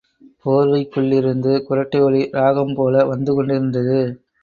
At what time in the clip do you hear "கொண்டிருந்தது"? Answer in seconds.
3.35-4.01